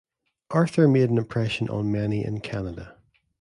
Arthur 0.49 0.87
made 0.87 1.11
an 1.11 1.19
impression 1.19 1.69
on 1.69 1.91
many 1.91 2.25
in 2.25 2.39
Canada. 2.41 2.97